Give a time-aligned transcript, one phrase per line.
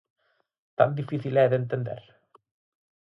[0.77, 2.01] ¿Tan difícil é de entender?